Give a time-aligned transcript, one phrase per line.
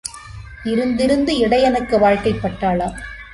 [0.63, 2.97] இருந்து இருந்து இடையனுக்கு வாழ்க்கைப்பட்டாளாம்.